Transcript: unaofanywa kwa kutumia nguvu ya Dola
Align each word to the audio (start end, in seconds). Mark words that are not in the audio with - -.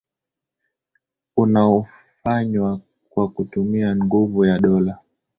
unaofanywa 1.37 2.79
kwa 3.09 3.29
kutumia 3.29 3.95
nguvu 3.95 4.45
ya 4.45 4.59
Dola 4.59 4.99